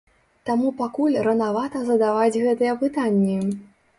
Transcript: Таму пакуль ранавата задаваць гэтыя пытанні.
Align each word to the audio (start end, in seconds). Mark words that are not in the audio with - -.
Таму 0.49 0.69
пакуль 0.79 1.17
ранавата 1.27 1.83
задаваць 1.91 2.41
гэтыя 2.47 2.73
пытанні. 2.83 3.37